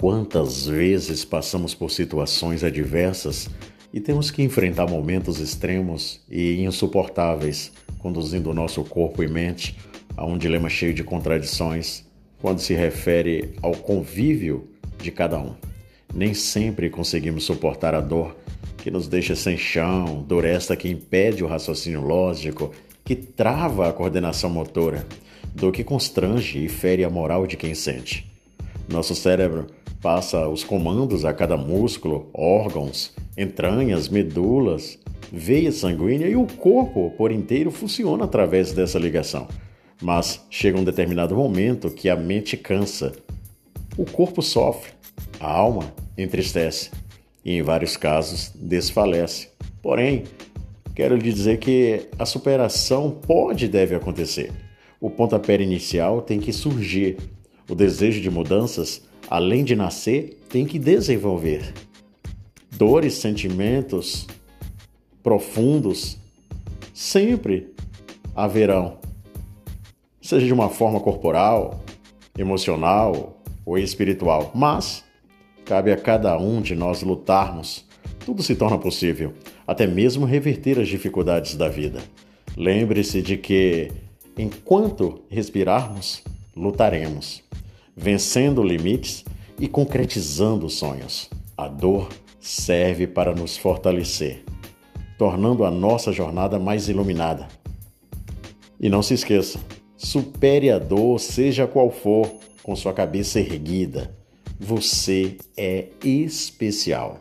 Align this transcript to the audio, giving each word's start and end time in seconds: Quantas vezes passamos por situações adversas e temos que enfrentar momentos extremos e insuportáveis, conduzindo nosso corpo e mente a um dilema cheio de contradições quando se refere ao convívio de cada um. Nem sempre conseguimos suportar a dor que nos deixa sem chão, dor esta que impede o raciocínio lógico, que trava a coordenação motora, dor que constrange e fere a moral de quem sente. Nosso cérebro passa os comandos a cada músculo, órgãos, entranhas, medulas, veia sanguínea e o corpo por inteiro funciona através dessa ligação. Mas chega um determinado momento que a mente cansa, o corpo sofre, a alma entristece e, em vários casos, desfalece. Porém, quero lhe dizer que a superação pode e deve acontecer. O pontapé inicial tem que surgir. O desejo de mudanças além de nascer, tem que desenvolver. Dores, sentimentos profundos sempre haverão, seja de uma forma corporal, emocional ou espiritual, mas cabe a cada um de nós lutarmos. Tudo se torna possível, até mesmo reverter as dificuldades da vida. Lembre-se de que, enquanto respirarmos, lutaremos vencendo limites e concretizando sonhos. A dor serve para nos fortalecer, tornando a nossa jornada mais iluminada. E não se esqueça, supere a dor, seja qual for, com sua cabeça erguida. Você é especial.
Quantas 0.00 0.66
vezes 0.66 1.26
passamos 1.26 1.74
por 1.74 1.90
situações 1.90 2.64
adversas 2.64 3.50
e 3.92 4.00
temos 4.00 4.30
que 4.30 4.42
enfrentar 4.42 4.86
momentos 4.86 5.38
extremos 5.38 6.22
e 6.30 6.64
insuportáveis, 6.64 7.70
conduzindo 7.98 8.54
nosso 8.54 8.82
corpo 8.82 9.22
e 9.22 9.28
mente 9.28 9.76
a 10.16 10.24
um 10.24 10.38
dilema 10.38 10.70
cheio 10.70 10.94
de 10.94 11.04
contradições 11.04 12.02
quando 12.40 12.60
se 12.60 12.72
refere 12.72 13.52
ao 13.60 13.72
convívio 13.72 14.70
de 14.96 15.10
cada 15.10 15.38
um. 15.38 15.54
Nem 16.14 16.32
sempre 16.32 16.88
conseguimos 16.88 17.44
suportar 17.44 17.94
a 17.94 18.00
dor 18.00 18.34
que 18.78 18.90
nos 18.90 19.06
deixa 19.06 19.36
sem 19.36 19.58
chão, 19.58 20.24
dor 20.26 20.46
esta 20.46 20.74
que 20.76 20.88
impede 20.88 21.44
o 21.44 21.46
raciocínio 21.46 22.00
lógico, 22.00 22.72
que 23.04 23.14
trava 23.14 23.86
a 23.86 23.92
coordenação 23.92 24.48
motora, 24.48 25.06
dor 25.54 25.72
que 25.72 25.84
constrange 25.84 26.64
e 26.64 26.70
fere 26.70 27.04
a 27.04 27.10
moral 27.10 27.46
de 27.46 27.58
quem 27.58 27.74
sente. 27.74 28.26
Nosso 28.88 29.14
cérebro 29.14 29.66
passa 30.00 30.48
os 30.48 30.64
comandos 30.64 31.24
a 31.24 31.32
cada 31.32 31.56
músculo, 31.56 32.28
órgãos, 32.32 33.12
entranhas, 33.36 34.08
medulas, 34.08 34.98
veia 35.30 35.70
sanguínea 35.70 36.26
e 36.26 36.36
o 36.36 36.46
corpo 36.46 37.10
por 37.16 37.30
inteiro 37.30 37.70
funciona 37.70 38.24
através 38.24 38.72
dessa 38.72 38.98
ligação. 38.98 39.46
Mas 40.02 40.44
chega 40.48 40.78
um 40.78 40.84
determinado 40.84 41.36
momento 41.36 41.90
que 41.90 42.08
a 42.08 42.16
mente 42.16 42.56
cansa, 42.56 43.12
o 43.96 44.04
corpo 44.04 44.40
sofre, 44.40 44.92
a 45.38 45.50
alma 45.50 45.92
entristece 46.16 46.90
e, 47.44 47.52
em 47.52 47.62
vários 47.62 47.96
casos, 47.96 48.50
desfalece. 48.54 49.48
Porém, 49.82 50.24
quero 50.94 51.16
lhe 51.16 51.30
dizer 51.30 51.58
que 51.58 52.08
a 52.18 52.24
superação 52.24 53.10
pode 53.10 53.66
e 53.66 53.68
deve 53.68 53.94
acontecer. 53.94 54.50
O 54.98 55.10
pontapé 55.10 55.60
inicial 55.60 56.22
tem 56.22 56.40
que 56.40 56.52
surgir. 56.52 57.18
O 57.68 57.74
desejo 57.74 58.20
de 58.20 58.30
mudanças 58.30 59.02
além 59.30 59.62
de 59.62 59.76
nascer, 59.76 60.40
tem 60.48 60.66
que 60.66 60.76
desenvolver. 60.76 61.72
Dores, 62.72 63.14
sentimentos 63.14 64.26
profundos 65.22 66.18
sempre 66.92 67.72
haverão, 68.34 68.98
seja 70.20 70.46
de 70.46 70.52
uma 70.52 70.68
forma 70.68 70.98
corporal, 70.98 71.84
emocional 72.36 73.40
ou 73.64 73.78
espiritual, 73.78 74.50
mas 74.54 75.04
cabe 75.64 75.92
a 75.92 75.96
cada 75.96 76.36
um 76.36 76.60
de 76.60 76.74
nós 76.74 77.02
lutarmos. 77.02 77.86
Tudo 78.24 78.42
se 78.42 78.56
torna 78.56 78.78
possível, 78.78 79.32
até 79.66 79.86
mesmo 79.86 80.26
reverter 80.26 80.80
as 80.80 80.88
dificuldades 80.88 81.54
da 81.54 81.68
vida. 81.68 82.00
Lembre-se 82.56 83.22
de 83.22 83.36
que, 83.36 83.92
enquanto 84.36 85.22
respirarmos, 85.30 86.22
lutaremos 86.56 87.42
vencendo 88.00 88.62
limites 88.62 89.24
e 89.58 89.68
concretizando 89.68 90.70
sonhos. 90.70 91.28
A 91.54 91.68
dor 91.68 92.08
serve 92.40 93.06
para 93.06 93.34
nos 93.34 93.58
fortalecer, 93.58 94.42
tornando 95.18 95.66
a 95.66 95.70
nossa 95.70 96.10
jornada 96.10 96.58
mais 96.58 96.88
iluminada. 96.88 97.46
E 98.80 98.88
não 98.88 99.02
se 99.02 99.12
esqueça, 99.12 99.60
supere 99.98 100.70
a 100.70 100.78
dor, 100.78 101.20
seja 101.20 101.66
qual 101.66 101.90
for, 101.90 102.26
com 102.62 102.74
sua 102.74 102.94
cabeça 102.94 103.38
erguida. 103.38 104.16
Você 104.58 105.36
é 105.54 105.88
especial. 106.02 107.20